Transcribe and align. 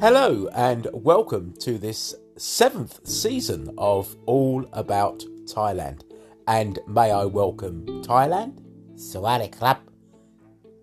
Hello, 0.00 0.48
and 0.54 0.86
welcome 0.94 1.52
to 1.58 1.76
this 1.76 2.14
seventh 2.38 3.06
season 3.06 3.74
of 3.76 4.16
All 4.24 4.64
About 4.72 5.22
Thailand. 5.44 6.04
And 6.48 6.78
may 6.88 7.10
I 7.10 7.26
welcome 7.26 7.84
Thailand, 8.02 8.62
Sawadee 8.94 9.52
Club, 9.52 9.76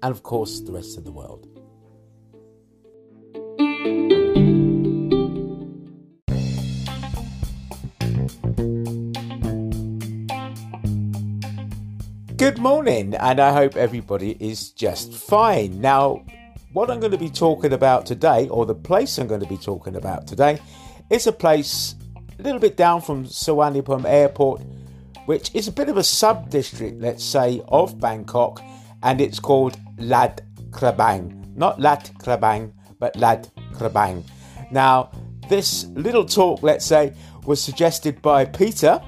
and 0.04 0.11
of 0.11 0.21
course 0.21 0.60
the 0.60 0.71
rest 0.71 1.00
of 1.00 1.04
the 1.04 1.11
world. 1.11 1.48
Good 12.38 12.60
morning, 12.60 13.15
and 13.15 13.39
I 13.39 13.52
hope 13.52 13.75
everybody 13.75 14.38
is 14.39 14.70
just 14.70 15.11
fine. 15.15 15.82
Now, 15.82 16.24
what 16.78 16.92
I'm 16.92 17.00
going 17.00 17.12
to 17.12 17.18
be 17.18 17.32
talking 17.32 17.74
about 17.74 18.06
today, 18.06 18.48
or 18.50 18.64
the 18.68 18.76
place 18.76 19.18
I'm 19.18 19.26
going 19.26 19.42
to 19.42 19.48
be 19.48 19.58
talking 19.58 19.96
about 19.96 20.28
today, 20.28 20.60
is 21.10 21.26
a 21.26 21.32
place 21.32 21.96
a 22.38 22.44
little 22.44 22.60
bit 22.60 22.78
down 22.78 23.02
from 23.02 23.26
Suvarnabhumi 23.26 24.06
Airport, 24.06 24.62
which 25.26 25.50
is 25.56 25.68
a 25.68 25.72
bit 25.72 25.90
of 25.90 25.98
a 25.98 26.04
sub 26.04 26.52
district, 26.52 27.02
let's 27.02 27.24
say, 27.24 27.64
of 27.70 28.00
Bangkok, 28.00 28.62
and 29.02 29.20
it's 29.20 29.40
called 29.40 29.76
Lad 29.98 30.44
Krabang. 30.70 31.58
Not 31.58 31.82
Lat 31.82 32.12
Krabang, 32.20 32.72
but 33.00 33.16
Lad 33.16 33.50
Krabang. 33.73 34.23
Now, 34.70 35.09
this 35.50 35.86
little 35.95 36.25
talk, 36.25 36.62
let's 36.62 36.86
say, 36.86 37.12
was 37.48 37.59
suggested 37.59 38.22
by 38.22 38.45
Peter, 38.45 39.02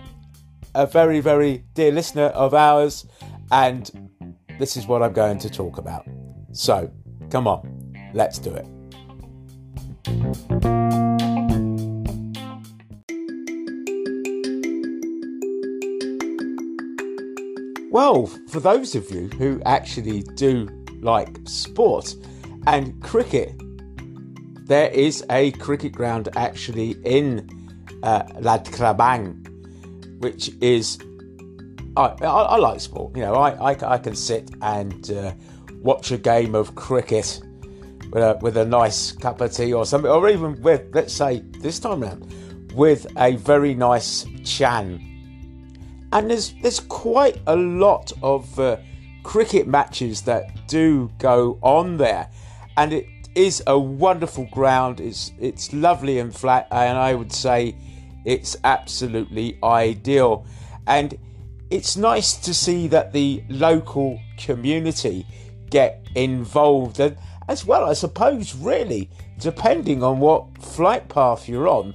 a 0.73 0.87
very, 0.87 1.19
very 1.19 1.65
dear 1.75 1.91
listener 1.91 2.29
of 2.33 2.55
ours, 2.55 3.05
and 3.51 4.09
this 4.57 4.75
is 4.75 4.87
what 4.87 5.03
I'm 5.03 5.13
going 5.13 5.37
to 5.37 5.51
talk 5.51 5.77
about. 5.77 6.07
So, 6.51 6.91
come 7.29 7.47
on, 7.47 8.11
let's 8.13 8.39
do 8.39 8.53
it. 8.53 8.65
Well, 17.91 18.27
for 18.49 18.59
those 18.59 18.95
of 18.95 19.09
you 19.09 19.27
who 19.29 19.61
actually 19.65 20.21
do 20.35 20.69
like 21.01 21.37
sport 21.45 22.15
and 22.67 23.01
cricket, 23.01 23.53
there 24.67 24.89
is 24.91 25.25
a 25.31 25.51
cricket 25.53 25.93
ground 25.93 26.29
actually 26.35 26.91
in 27.03 27.49
uh, 28.03 28.23
Ladkrabang, 28.39 29.47
which 30.21 30.51
is 30.61 30.99
I, 31.97 32.13
I, 32.21 32.25
I, 32.25 32.57
like 32.57 32.79
sport. 32.79 33.15
You 33.15 33.23
know, 33.23 33.33
I, 33.33 33.71
I, 33.71 33.93
I 33.95 33.97
can 33.97 34.15
sit 34.15 34.51
and 34.61 35.09
uh, 35.09 35.33
watch 35.81 36.11
a 36.11 36.17
game 36.17 36.55
of 36.55 36.75
cricket 36.75 37.41
with 38.11 38.23
a, 38.23 38.37
with 38.41 38.57
a 38.57 38.65
nice 38.65 39.11
cup 39.11 39.41
of 39.41 39.51
tea 39.51 39.73
or 39.73 39.85
something, 39.85 40.09
or 40.09 40.29
even 40.29 40.61
with, 40.61 40.83
let's 40.93 41.13
say, 41.13 41.39
this 41.59 41.79
time 41.79 42.03
around, 42.03 42.33
with 42.73 43.05
a 43.17 43.35
very 43.35 43.73
nice 43.73 44.25
chan. 44.43 45.05
And 46.11 46.29
there's 46.29 46.53
there's 46.61 46.79
quite 46.79 47.39
a 47.45 47.55
lot 47.55 48.11
of 48.23 48.59
uh, 48.59 48.77
cricket 49.23 49.67
matches 49.67 50.23
that 50.23 50.67
do 50.67 51.11
go 51.19 51.59
on 51.61 51.97
there, 51.97 52.29
and 52.77 52.93
it 52.93 53.05
is 53.35 53.61
a 53.67 53.77
wonderful 53.77 54.47
ground. 54.51 54.99
It's 54.99 55.31
it's 55.39 55.71
lovely 55.71 56.17
and 56.17 56.35
flat, 56.35 56.67
and 56.71 56.97
I 56.97 57.13
would 57.13 57.31
say 57.31 57.75
it's 58.25 58.57
absolutely 58.63 59.59
ideal. 59.63 60.45
And 60.87 61.15
it's 61.69 61.95
nice 61.95 62.35
to 62.37 62.53
see 62.55 62.87
that 62.87 63.13
the 63.13 63.43
local 63.47 64.19
community 64.37 65.27
get 65.69 66.05
involved 66.15 66.99
and 66.99 67.17
as 67.47 67.65
well 67.65 67.85
i 67.85 67.93
suppose 67.93 68.55
really 68.55 69.09
depending 69.39 70.03
on 70.03 70.19
what 70.19 70.45
flight 70.61 71.07
path 71.09 71.47
you're 71.47 71.67
on 71.67 71.93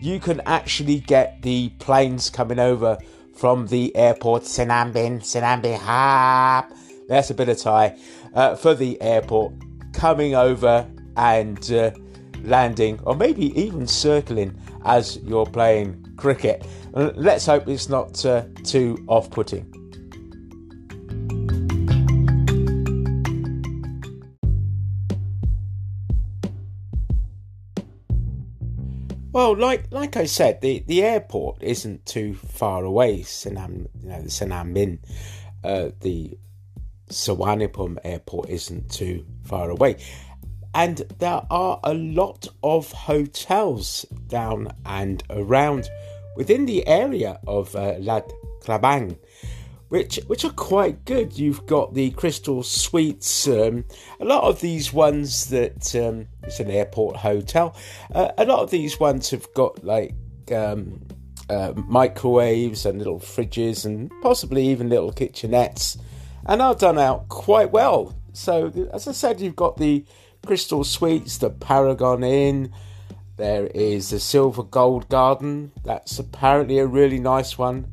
you 0.00 0.20
can 0.20 0.40
actually 0.46 1.00
get 1.00 1.40
the 1.42 1.68
planes 1.78 2.30
coming 2.30 2.58
over 2.58 2.98
from 3.36 3.66
the 3.66 3.94
airport 3.96 4.42
Sinambin, 4.42 5.20
Sinambin 5.20 5.78
Hap. 5.78 6.72
That's 7.08 7.30
a 7.30 7.34
bit 7.34 7.48
of 7.48 7.58
Thai 7.58 7.96
uh, 8.34 8.56
for 8.56 8.74
the 8.74 9.00
airport 9.00 9.52
coming 9.92 10.34
over 10.34 10.88
and 11.16 11.72
uh, 11.72 11.90
landing, 12.42 12.98
or 13.04 13.14
maybe 13.14 13.58
even 13.60 13.86
circling 13.86 14.58
as 14.84 15.18
you're 15.18 15.46
playing 15.46 16.14
cricket. 16.16 16.66
Let's 16.92 17.46
hope 17.46 17.68
it's 17.68 17.88
not 17.88 18.24
uh, 18.24 18.44
too 18.64 19.04
off 19.06 19.30
putting. 19.30 19.85
Well, 29.36 29.54
like 29.54 29.92
like 29.92 30.16
I 30.16 30.24
said, 30.24 30.62
the, 30.62 30.82
the 30.86 31.02
airport 31.02 31.62
isn't 31.62 32.06
too 32.06 32.32
far 32.32 32.84
away. 32.84 33.20
Sinam, 33.20 33.86
you 34.02 34.08
know, 34.08 34.22
Sanam 34.28 34.68
Min, 34.70 34.98
uh, 35.62 35.90
the 36.00 36.38
Suvarnabhumi 37.10 37.98
airport 38.02 38.48
isn't 38.48 38.90
too 38.90 39.26
far 39.44 39.68
away, 39.68 39.96
and 40.74 40.96
there 41.18 41.42
are 41.50 41.78
a 41.84 41.92
lot 41.92 42.48
of 42.62 42.90
hotels 42.92 44.06
down 44.26 44.72
and 44.86 45.22
around 45.28 45.90
within 46.34 46.64
the 46.64 46.88
area 46.88 47.38
of 47.46 47.76
uh, 47.76 47.96
Lad 47.98 48.24
Krabang, 48.62 49.18
which 49.88 50.18
which 50.26 50.44
are 50.44 50.52
quite 50.52 51.04
good. 51.04 51.38
You've 51.38 51.66
got 51.66 51.94
the 51.94 52.10
Crystal 52.12 52.62
Suites, 52.62 53.46
um, 53.48 53.84
a 54.20 54.24
lot 54.24 54.44
of 54.44 54.60
these 54.60 54.92
ones 54.92 55.50
that 55.50 55.94
um, 55.94 56.26
it's 56.42 56.60
an 56.60 56.70
airport 56.70 57.16
hotel. 57.16 57.76
Uh, 58.14 58.32
a 58.38 58.44
lot 58.44 58.60
of 58.60 58.70
these 58.70 58.98
ones 58.98 59.30
have 59.30 59.46
got 59.54 59.84
like 59.84 60.14
um, 60.54 61.00
uh, 61.48 61.72
microwaves 61.86 62.86
and 62.86 62.98
little 62.98 63.20
fridges 63.20 63.84
and 63.84 64.10
possibly 64.22 64.66
even 64.68 64.88
little 64.88 65.12
kitchenettes, 65.12 65.98
and 66.46 66.60
are 66.60 66.74
done 66.74 66.98
out 66.98 67.28
quite 67.28 67.70
well. 67.70 68.14
So 68.32 68.72
as 68.92 69.06
I 69.08 69.12
said, 69.12 69.40
you've 69.40 69.56
got 69.56 69.76
the 69.76 70.04
Crystal 70.44 70.84
Suites, 70.84 71.38
the 71.38 71.50
Paragon 71.50 72.22
Inn. 72.22 72.72
There 73.36 73.66
is 73.66 74.10
the 74.10 74.20
Silver 74.20 74.62
Gold 74.62 75.08
Garden. 75.08 75.72
That's 75.84 76.18
apparently 76.18 76.78
a 76.78 76.86
really 76.86 77.18
nice 77.18 77.58
one. 77.58 77.92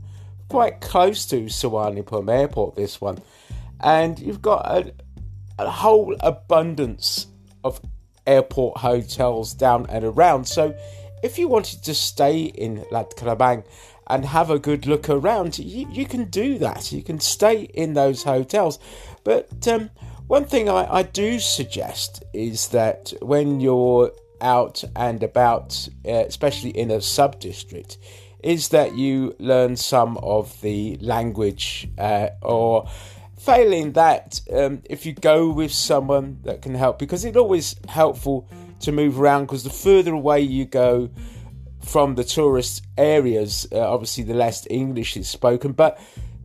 Quite 0.50 0.82
close 0.82 1.26
to 1.28 1.44
Suvarnabhumi 1.46 2.32
Airport, 2.32 2.76
this 2.76 3.02
one. 3.02 3.20
And 3.80 4.20
you've 4.20 4.42
got 4.42 4.66
a, 4.66 4.94
a 5.60 5.70
whole 5.70 6.16
abundance 6.20 7.28
of 7.64 7.82
airport 8.26 8.78
hotels 8.78 9.54
down 9.54 9.86
and 9.90 10.06
around. 10.06 10.46
So 10.46 10.76
if 11.24 11.38
you 11.38 11.48
wanted 11.48 11.84
to 11.84 11.94
stay 11.94 12.44
in 12.44 12.86
Lad 12.92 13.12
Krabang 13.18 13.66
and 14.08 14.26
have 14.26 14.50
a 14.50 14.60
good 14.60 14.86
look 14.86 15.10
around, 15.10 15.58
you, 15.58 15.88
you 15.90 16.06
can 16.06 16.26
do 16.26 16.58
that. 16.60 16.92
You 16.92 17.02
can 17.02 17.20
stay 17.20 17.62
in 17.62 17.94
those 17.94 18.24
hotels. 18.24 18.80
But 19.24 19.68
um, 19.68 19.90
one 20.28 20.46
thing 20.46 20.70
I, 20.70 21.00
I 21.00 21.04
do 21.04 21.40
suggest 21.40 22.24
is 22.34 22.70
that 22.70 23.14
when 23.22 23.60
you're 23.60 24.12
out 24.42 24.84
and 24.96 25.24
about, 25.24 25.88
uh, 26.06 26.12
especially 26.12 26.72
in 26.72 26.92
a 26.92 27.02
sub 27.02 27.40
district, 27.40 27.98
is 28.44 28.70
that 28.70 28.96
you 28.96 29.36
learn 29.40 29.76
some 29.76 30.18
of 30.18 30.60
the 30.62 30.98
language 31.02 31.90
uh, 31.98 32.30
or 32.42 32.88
failing 33.40 33.94
that 33.94 34.40
um, 34.54 34.82
if 34.86 35.06
you 35.06 35.14
go 35.14 35.50
with 35.50 35.72
someone 35.72 36.40
that 36.44 36.62
can 36.62 36.76
help 36.76 36.98
because 36.98 37.26
it's 37.26 37.36
always 37.36 37.76
helpful 37.90 38.48
to 38.80 38.92
move 38.92 39.20
around 39.20 39.44
because 39.44 39.64
the 39.64 39.70
further 39.70 40.14
away 40.14 40.40
you 40.40 40.64
go 40.64 41.10
from 41.82 42.16
the 42.16 42.24
tourist 42.24 42.86
areas 42.98 43.68
uh, 43.74 43.80
obviously 43.80 44.24
the 44.24 44.34
less 44.34 44.66
english 44.70 45.18
is 45.18 45.28
spoken 45.28 45.74
but 45.74 46.00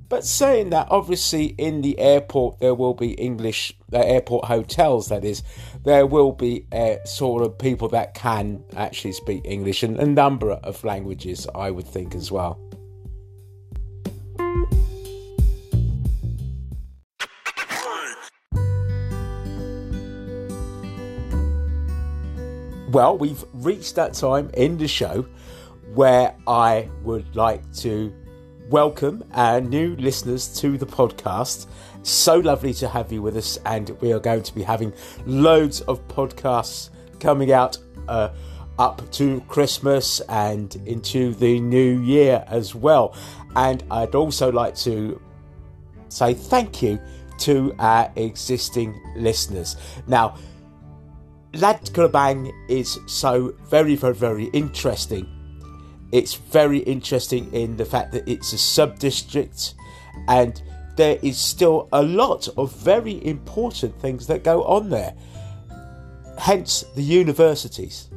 but 0.08 0.24
saying 0.24 0.70
that, 0.70 0.88
obviously, 0.90 1.46
in 1.58 1.82
the 1.82 1.98
airport, 1.98 2.60
there 2.60 2.74
will 2.74 2.94
be 2.94 3.12
English, 3.12 3.76
uh, 3.92 3.98
airport 3.98 4.46
hotels, 4.46 5.08
that 5.08 5.24
is, 5.24 5.42
there 5.84 6.06
will 6.06 6.32
be 6.32 6.66
uh, 6.72 6.96
sort 7.04 7.42
of 7.42 7.58
people 7.58 7.88
that 7.88 8.14
can 8.14 8.64
actually 8.74 9.12
speak 9.12 9.42
English 9.44 9.82
and 9.82 9.98
a 9.98 10.06
number 10.06 10.52
of 10.52 10.82
languages, 10.82 11.46
I 11.54 11.70
would 11.70 11.86
think, 11.86 12.14
as 12.14 12.32
well. 12.32 12.58
Well, 22.90 23.18
we've 23.18 23.44
reached 23.52 23.96
that 23.96 24.14
time 24.14 24.50
in 24.54 24.78
the 24.78 24.88
show 24.88 25.26
where 25.94 26.34
I 26.46 26.88
would 27.02 27.36
like 27.36 27.70
to 27.76 28.10
welcome 28.68 29.24
our 29.32 29.62
new 29.62 29.96
listeners 29.96 30.60
to 30.60 30.76
the 30.76 30.86
podcast. 30.86 31.66
So 32.02 32.38
lovely 32.38 32.74
to 32.74 32.88
have 32.88 33.10
you 33.10 33.22
with 33.22 33.36
us, 33.36 33.58
and 33.64 33.90
we 34.00 34.12
are 34.12 34.18
going 34.18 34.42
to 34.42 34.54
be 34.54 34.62
having 34.62 34.92
loads 35.24 35.80
of 35.82 36.06
podcasts 36.08 36.90
coming 37.18 37.50
out 37.52 37.78
uh, 38.08 38.30
up 38.78 39.10
to 39.12 39.40
Christmas 39.48 40.20
and 40.28 40.76
into 40.86 41.34
the 41.34 41.60
new 41.60 42.00
year 42.00 42.44
as 42.46 42.74
well. 42.74 43.16
And 43.56 43.82
I'd 43.90 44.14
also 44.14 44.52
like 44.52 44.76
to 44.76 45.20
say 46.08 46.34
thank 46.34 46.82
you 46.82 47.00
to 47.38 47.74
our 47.78 48.12
existing 48.16 49.00
listeners. 49.16 49.76
Now, 50.06 50.36
Lad 51.54 51.82
Krabang 51.86 52.52
is 52.68 52.98
so 53.06 53.54
very, 53.64 53.96
very, 53.96 54.14
very 54.14 54.44
interesting. 54.46 55.26
It's 56.10 56.34
very 56.34 56.78
interesting 56.78 57.52
in 57.52 57.76
the 57.76 57.84
fact 57.84 58.12
that 58.12 58.28
it's 58.28 58.52
a 58.52 58.58
sub 58.58 58.98
district 58.98 59.74
and 60.26 60.60
there 60.96 61.18
is 61.22 61.38
still 61.38 61.88
a 61.92 62.02
lot 62.02 62.48
of 62.56 62.74
very 62.76 63.24
important 63.24 64.00
things 64.00 64.26
that 64.26 64.42
go 64.42 64.64
on 64.64 64.90
there. 64.90 65.14
Hence 66.38 66.84
the 66.96 67.02
universities. 67.02 68.08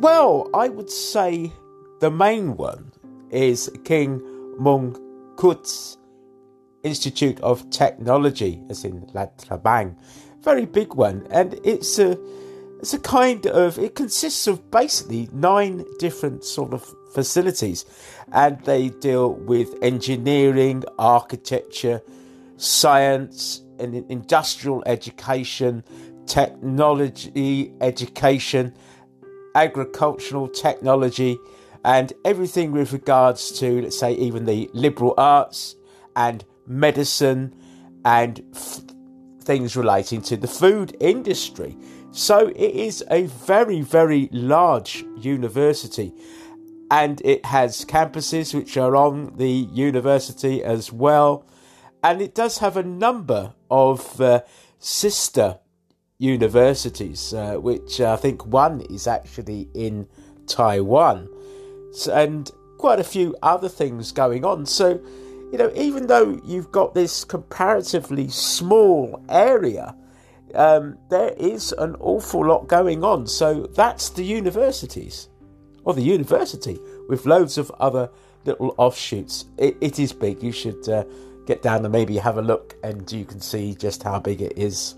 Well, 0.00 0.48
I 0.54 0.70
would 0.70 0.88
say 0.88 1.52
the 2.00 2.10
main 2.10 2.56
one 2.56 2.90
is 3.30 3.70
King 3.84 4.20
Mongkut's 4.58 5.98
Institute 6.82 7.40
of 7.40 7.68
Technology, 7.70 8.62
as 8.68 8.84
in 8.84 9.08
Lad 9.12 9.30
Krabang. 9.38 9.96
Very 10.42 10.66
big 10.66 10.94
one, 10.94 11.26
and 11.30 11.58
it's 11.64 11.98
a 11.98 12.18
it's 12.78 12.94
a 12.94 12.98
kind 12.98 13.46
of 13.46 13.78
it 13.78 13.94
consists 13.94 14.46
of 14.46 14.70
basically 14.70 15.28
nine 15.32 15.84
different 15.98 16.44
sort 16.44 16.72
of 16.72 16.82
facilities, 17.12 17.84
and 18.32 18.58
they 18.64 18.88
deal 18.88 19.34
with 19.34 19.74
engineering, 19.82 20.84
architecture, 20.98 22.00
science, 22.56 23.62
and 23.78 23.94
industrial 24.10 24.82
education, 24.86 25.84
technology 26.26 27.72
education, 27.80 28.74
agricultural 29.54 30.48
technology 30.48 31.38
and 31.84 32.12
everything 32.24 32.72
with 32.72 32.92
regards 32.92 33.52
to, 33.58 33.82
let's 33.82 33.98
say, 33.98 34.12
even 34.14 34.44
the 34.44 34.70
liberal 34.72 35.14
arts 35.16 35.76
and 36.16 36.44
medicine 36.70 37.54
and 38.04 38.42
f- 38.54 38.80
things 39.42 39.76
relating 39.76 40.22
to 40.22 40.36
the 40.36 40.46
food 40.46 40.96
industry. 41.00 41.76
So 42.12 42.48
it 42.48 42.74
is 42.74 43.04
a 43.10 43.26
very, 43.26 43.82
very 43.82 44.28
large 44.32 45.04
university 45.18 46.12
and 46.90 47.20
it 47.24 47.44
has 47.46 47.84
campuses 47.84 48.54
which 48.54 48.76
are 48.76 48.96
on 48.96 49.36
the 49.36 49.50
university 49.50 50.62
as 50.62 50.92
well. 50.92 51.44
And 52.02 52.20
it 52.22 52.34
does 52.34 52.58
have 52.58 52.76
a 52.76 52.82
number 52.82 53.54
of 53.70 54.20
uh, 54.20 54.42
sister 54.78 55.58
universities, 56.18 57.32
uh, 57.32 57.54
which 57.54 58.00
I 58.00 58.16
think 58.16 58.46
one 58.46 58.80
is 58.82 59.06
actually 59.06 59.68
in 59.74 60.08
Taiwan 60.46 61.28
and 62.12 62.50
quite 62.78 62.98
a 62.98 63.04
few 63.04 63.36
other 63.42 63.68
things 63.68 64.10
going 64.12 64.44
on. 64.44 64.66
So, 64.66 65.00
you 65.52 65.58
know, 65.58 65.72
even 65.74 66.06
though 66.06 66.40
you've 66.44 66.70
got 66.70 66.94
this 66.94 67.24
comparatively 67.24 68.28
small 68.28 69.22
area, 69.28 69.94
um, 70.54 70.98
there 71.08 71.34
is 71.36 71.72
an 71.72 71.96
awful 72.00 72.46
lot 72.46 72.68
going 72.68 73.04
on. 73.04 73.26
So 73.26 73.66
that's 73.74 74.10
the 74.10 74.24
universities, 74.24 75.28
or 75.84 75.94
the 75.94 76.02
university, 76.02 76.78
with 77.08 77.26
loads 77.26 77.58
of 77.58 77.70
other 77.80 78.10
little 78.44 78.74
offshoots. 78.78 79.46
it, 79.58 79.76
it 79.80 79.98
is 79.98 80.12
big. 80.12 80.42
You 80.42 80.52
should 80.52 80.88
uh, 80.88 81.04
get 81.46 81.62
down 81.62 81.84
and 81.84 81.92
maybe 81.92 82.16
have 82.16 82.38
a 82.38 82.42
look, 82.42 82.76
and 82.82 83.10
you 83.10 83.24
can 83.24 83.40
see 83.40 83.74
just 83.74 84.02
how 84.02 84.18
big 84.20 84.40
it 84.40 84.56
is. 84.56 84.94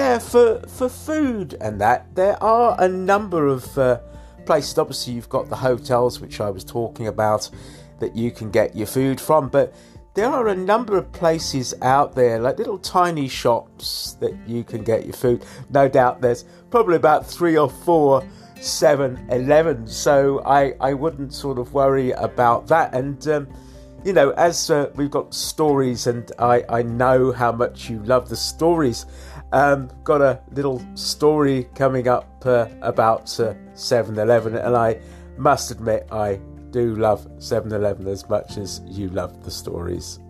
Yeah, 0.00 0.18
for 0.18 0.60
for 0.60 0.88
food 0.88 1.58
and 1.60 1.78
that, 1.82 2.14
there 2.14 2.42
are 2.42 2.74
a 2.80 2.88
number 2.88 3.46
of 3.46 3.76
uh, 3.76 4.00
places. 4.46 4.78
Obviously, 4.78 5.12
you've 5.12 5.28
got 5.28 5.50
the 5.50 5.56
hotels, 5.56 6.20
which 6.20 6.40
I 6.40 6.48
was 6.48 6.64
talking 6.64 7.06
about, 7.06 7.50
that 7.98 8.16
you 8.16 8.30
can 8.30 8.50
get 8.50 8.74
your 8.74 8.86
food 8.86 9.20
from. 9.20 9.50
But 9.50 9.74
there 10.14 10.24
are 10.24 10.48
a 10.48 10.56
number 10.56 10.96
of 10.96 11.12
places 11.12 11.74
out 11.82 12.14
there, 12.14 12.40
like 12.40 12.56
little 12.56 12.78
tiny 12.78 13.28
shops 13.28 14.16
that 14.20 14.34
you 14.48 14.64
can 14.64 14.84
get 14.84 15.04
your 15.04 15.12
food. 15.12 15.44
No 15.68 15.86
doubt, 15.86 16.22
there's 16.22 16.46
probably 16.70 16.96
about 16.96 17.26
three 17.26 17.58
or 17.58 17.68
four 17.68 18.22
7-Eleven, 18.56 19.86
so 19.86 20.42
I 20.46 20.72
I 20.80 20.94
wouldn't 20.94 21.34
sort 21.34 21.58
of 21.58 21.74
worry 21.74 22.12
about 22.12 22.68
that. 22.68 22.94
And 22.94 23.28
um, 23.28 23.48
you 24.02 24.14
know, 24.14 24.30
as 24.30 24.70
uh, 24.70 24.90
we've 24.96 25.10
got 25.10 25.34
stories, 25.34 26.06
and 26.06 26.32
I 26.38 26.64
I 26.70 26.82
know 26.82 27.32
how 27.32 27.52
much 27.52 27.90
you 27.90 27.98
love 28.04 28.30
the 28.30 28.36
stories. 28.36 29.04
Um, 29.52 29.90
got 30.04 30.20
a 30.20 30.40
little 30.52 30.80
story 30.94 31.64
coming 31.74 32.06
up 32.06 32.46
uh, 32.46 32.68
about 32.82 33.28
7 33.28 34.18
uh, 34.18 34.22
Eleven, 34.22 34.54
and 34.54 34.76
I 34.76 35.00
must 35.36 35.72
admit, 35.72 36.06
I 36.12 36.40
do 36.70 36.94
love 36.94 37.26
7 37.38 37.72
Eleven 37.72 38.06
as 38.06 38.28
much 38.28 38.56
as 38.58 38.80
you 38.86 39.08
love 39.08 39.42
the 39.44 39.50
stories. 39.50 40.20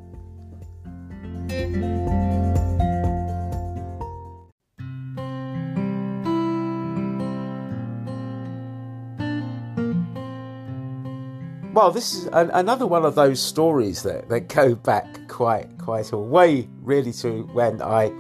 Well, 11.73 11.91
this 11.93 12.15
is 12.15 12.27
an, 12.33 12.51
another 12.53 12.87
one 12.87 13.05
of 13.05 13.15
those 13.15 13.41
stories 13.41 14.03
that, 14.03 14.29
that 14.29 14.49
go 14.49 14.75
back 14.75 15.29
quite 15.29 15.79
quite 15.79 16.13
a 16.13 16.19
way, 16.19 16.69
really, 16.83 17.13
to 17.13 17.43
when 17.53 17.81
I 17.81 18.13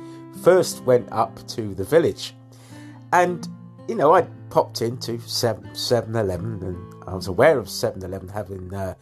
first 0.42 0.82
went 0.84 1.10
up 1.12 1.46
to 1.48 1.74
the 1.74 1.84
village. 1.84 2.34
And, 3.12 3.46
you 3.88 3.94
know, 3.94 4.14
I 4.14 4.22
popped 4.50 4.82
into 4.82 5.18
7 5.20 6.16
Eleven 6.16 6.62
and 6.62 6.94
I 7.06 7.14
was 7.14 7.26
aware 7.26 7.58
of 7.58 7.68
7 7.68 8.02
Eleven 8.02 8.28
having 8.28 8.72
uh, 8.74 8.94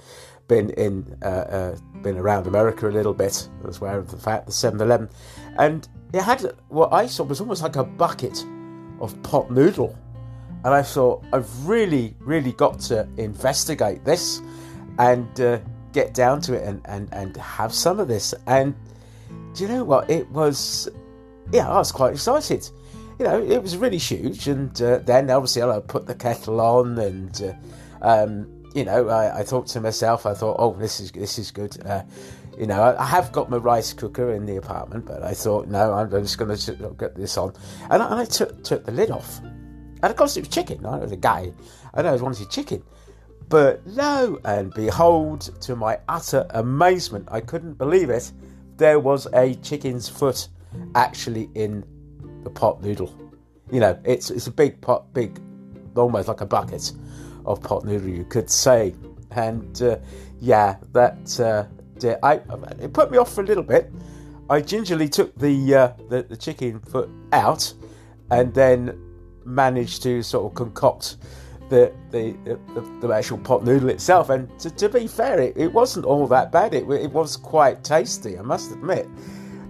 been 0.46 0.70
in 0.70 1.16
uh, 1.22 1.26
uh, 1.26 1.76
been 2.02 2.16
around 2.16 2.46
America 2.46 2.88
a 2.88 2.90
little 2.90 3.14
bit. 3.14 3.48
I 3.62 3.66
was 3.66 3.78
aware 3.78 3.98
of 3.98 4.10
the 4.10 4.16
fact 4.16 4.46
the 4.46 4.52
7 4.52 4.80
Eleven. 4.80 5.08
And 5.58 5.86
it 6.12 6.22
had 6.22 6.52
what 6.68 6.92
I 6.92 7.06
saw 7.06 7.24
was 7.24 7.40
almost 7.40 7.62
like 7.62 7.76
a 7.76 7.84
bucket 7.84 8.44
of 9.00 9.20
pot 9.22 9.50
noodle. 9.50 9.96
And 10.64 10.74
I 10.74 10.82
thought, 10.82 11.24
I've 11.32 11.66
really, 11.66 12.16
really 12.18 12.52
got 12.52 12.80
to 12.80 13.06
investigate 13.16 14.04
this 14.04 14.42
and 14.98 15.40
uh, 15.40 15.60
get 15.92 16.14
down 16.14 16.40
to 16.42 16.54
it 16.54 16.66
and, 16.66 16.80
and, 16.86 17.08
and 17.12 17.36
have 17.36 17.72
some 17.72 18.00
of 18.00 18.08
this. 18.08 18.34
And 18.46 18.74
do 19.54 19.64
you 19.64 19.68
know 19.68 19.84
what? 19.84 20.10
It 20.10 20.28
was 20.30 20.88
yeah, 21.52 21.68
I 21.68 21.76
was 21.76 21.92
quite 21.92 22.12
excited. 22.12 22.68
You 23.18 23.24
know, 23.24 23.42
it 23.42 23.62
was 23.62 23.76
really 23.76 23.98
huge, 23.98 24.48
and 24.48 24.80
uh, 24.80 24.98
then 24.98 25.30
obviously 25.30 25.62
I 25.62 25.80
put 25.80 26.06
the 26.06 26.14
kettle 26.14 26.60
on, 26.60 26.98
and 26.98 27.42
uh, 28.02 28.06
um, 28.06 28.64
you 28.74 28.84
know, 28.84 29.08
I, 29.08 29.40
I, 29.40 29.42
thought 29.42 29.66
to 29.68 29.80
myself, 29.80 30.24
I 30.24 30.34
thought, 30.34 30.56
oh, 30.58 30.74
this 30.74 31.00
is 31.00 31.10
this 31.10 31.38
is 31.38 31.50
good. 31.50 31.84
Uh, 31.84 32.02
you 32.56 32.66
know, 32.66 32.80
I, 32.80 33.02
I, 33.02 33.06
have 33.06 33.32
got 33.32 33.50
my 33.50 33.56
rice 33.56 33.92
cooker 33.92 34.32
in 34.32 34.46
the 34.46 34.56
apartment, 34.56 35.06
but 35.06 35.22
I 35.22 35.34
thought, 35.34 35.68
no, 35.68 35.92
I'm 35.92 36.10
just 36.10 36.38
going 36.38 36.56
to 36.56 36.94
get 36.98 37.16
this 37.16 37.36
on, 37.36 37.54
and 37.90 38.02
I, 38.02 38.10
and 38.10 38.20
I 38.20 38.24
took 38.24 38.62
took 38.62 38.84
the 38.84 38.92
lid 38.92 39.10
off, 39.10 39.40
and 39.40 40.04
of 40.04 40.16
course 40.16 40.36
it 40.36 40.40
was 40.40 40.48
chicken. 40.48 40.86
I 40.86 40.98
was 40.98 41.10
a 41.10 41.16
guy, 41.16 41.52
I 41.94 42.02
know 42.02 42.14
I 42.14 42.16
wanted 42.16 42.50
chicken. 42.50 42.82
But 43.48 43.80
lo 43.86 44.38
and 44.44 44.72
behold, 44.74 45.50
to 45.62 45.74
my 45.74 45.98
utter 46.06 46.46
amazement, 46.50 47.28
I 47.30 47.40
couldn't 47.40 47.78
believe 47.78 48.10
it, 48.10 48.30
there 48.76 49.00
was 49.00 49.26
a 49.32 49.54
chicken's 49.56 50.08
foot 50.08 50.48
actually 50.94 51.50
in 51.54 51.84
the 52.44 52.50
pot 52.50 52.82
noodle. 52.82 53.14
You 53.70 53.80
know, 53.80 53.98
it's 54.04 54.30
it's 54.30 54.46
a 54.46 54.50
big 54.50 54.80
pot, 54.80 55.12
big, 55.12 55.40
almost 55.96 56.28
like 56.28 56.40
a 56.40 56.46
bucket 56.46 56.92
of 57.44 57.62
pot 57.62 57.84
noodle, 57.84 58.08
you 58.08 58.24
could 58.24 58.48
say. 58.50 58.94
And 59.32 59.82
uh, 59.82 59.98
yeah, 60.40 60.76
that 60.92 61.40
uh, 61.40 61.66
I 62.22 62.40
it 62.80 62.92
put 62.92 63.10
me 63.10 63.18
off 63.18 63.34
for 63.34 63.42
a 63.42 63.46
little 63.46 63.62
bit. 63.62 63.92
I 64.50 64.62
gingerly 64.62 65.08
took 65.08 65.34
the, 65.36 65.74
uh, 65.74 65.92
the 66.08 66.22
the 66.22 66.36
chicken 66.36 66.80
foot 66.80 67.10
out, 67.32 67.72
and 68.30 68.54
then 68.54 68.98
managed 69.44 70.02
to 70.04 70.22
sort 70.22 70.46
of 70.46 70.54
concoct 70.54 71.18
the 71.68 71.92
the, 72.10 72.34
the, 72.74 73.06
the 73.06 73.12
actual 73.12 73.38
pot 73.38 73.64
noodle 73.64 73.90
itself. 73.90 74.30
And 74.30 74.58
to, 74.60 74.70
to 74.70 74.88
be 74.88 75.06
fair, 75.06 75.38
it, 75.38 75.56
it 75.56 75.72
wasn't 75.72 76.06
all 76.06 76.26
that 76.28 76.50
bad. 76.50 76.72
It, 76.72 76.88
it 76.90 77.10
was 77.12 77.36
quite 77.36 77.84
tasty, 77.84 78.38
I 78.38 78.42
must 78.42 78.72
admit. 78.72 79.06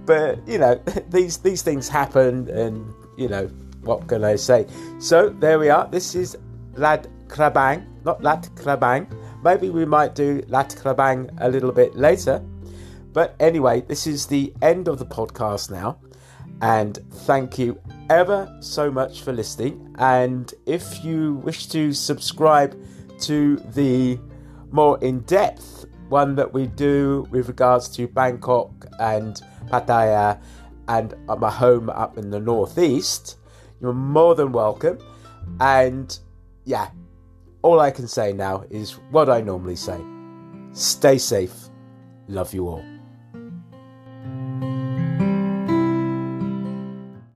But 0.09 0.49
you 0.49 0.57
know, 0.57 0.75
these 1.11 1.37
these 1.37 1.61
things 1.61 1.87
happen, 1.87 2.49
and 2.49 2.95
you 3.19 3.29
know 3.29 3.47
what 3.83 4.09
can 4.09 4.25
I 4.25 4.37
say? 4.37 4.67
So 4.99 5.29
there 5.29 5.59
we 5.59 5.69
are. 5.69 5.87
This 5.87 6.15
is 6.15 6.37
Lad 6.75 7.07
Krabang, 7.27 7.85
not 8.05 8.23
Lad 8.23 8.49
Krabang. 8.57 9.07
Maybe 9.45 9.69
we 9.69 9.85
might 9.85 10.15
do 10.15 10.43
Lad 10.49 10.71
Krabang 10.71 11.31
a 11.41 11.49
little 11.49 11.73
bit 11.73 11.95
later. 11.95 12.43
But 13.13 13.37
anyway, 13.39 13.83
this 13.83 14.07
is 14.07 14.27
the 14.27 14.53
end 14.63 14.89
of 14.89 14.99
the 14.99 15.05
podcast 15.05 15.71
now. 15.71 16.01
And 16.63 16.99
thank 17.27 17.59
you 17.59 17.79
ever 18.09 18.49
so 18.61 18.91
much 18.91 19.21
for 19.21 19.33
listening. 19.33 19.95
And 19.99 20.53
if 20.65 21.05
you 21.05 21.35
wish 21.35 21.67
to 21.69 21.93
subscribe 21.93 22.75
to 23.21 23.57
the 23.75 24.19
more 24.71 24.99
in 25.01 25.21
depth 25.21 25.85
one 26.09 26.35
that 26.37 26.53
we 26.53 26.67
do 26.67 27.27
with 27.31 27.49
regards 27.49 27.89
to 27.91 28.09
Bangkok 28.09 28.87
and 28.99 29.41
Pattaya 29.71 30.41
and 30.89 31.15
at 31.29 31.39
my 31.39 31.51
home 31.51 31.91
up 31.91 32.19
in 32.19 32.31
the 32.31 32.41
northeast, 32.41 33.37
you're 33.81 33.93
more 33.93 34.35
than 34.35 34.53
welcome. 34.53 34.99
And 35.61 36.19
yeah, 36.65 36.91
all 37.63 37.81
I 37.81 37.91
can 37.91 38.09
say 38.09 38.33
now 38.33 38.65
is 38.71 38.93
what 39.11 39.29
I 39.29 39.41
normally 39.41 39.77
say 39.77 40.01
stay 40.73 41.19
safe, 41.19 41.55
love 42.29 42.55
you 42.55 42.69
all. 42.69 42.98